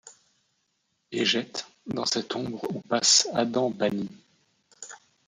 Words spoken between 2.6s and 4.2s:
où passe Adam banni